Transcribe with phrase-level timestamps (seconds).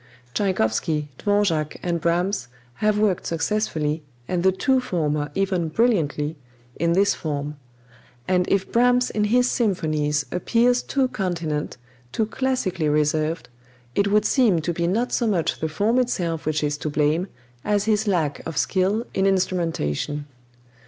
[0.33, 6.37] Tschaikowsky, Dvorak and Brahms have worked successfully, and the two former even brilliantly,
[6.75, 7.55] in this form;
[8.27, 11.77] and if Brahms in his symphonies appears too continent,
[12.11, 13.47] too classically reserved,
[13.93, 17.27] it would seem to be not so much the form itself which is to blame,
[17.63, 20.25] as his lack of skill in instrumentation.